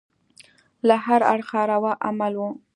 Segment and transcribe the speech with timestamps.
[0.87, 2.49] له هره اړخه روا عمل وو.